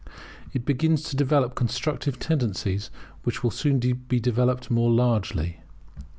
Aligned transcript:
It 0.51 0.65
begins 0.65 1.03
to 1.03 1.15
develop 1.15 1.53
constructive 1.53 2.17
tendencies, 2.17 2.89
which 3.21 3.43
will 3.43 3.51
soon 3.51 3.77
be 3.77 4.19
developed 4.19 4.71
more 4.71 4.89
largely. 4.91 5.59